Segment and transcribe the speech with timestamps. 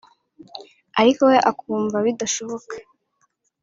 [1.01, 2.73] ariko we akumva bidashoboka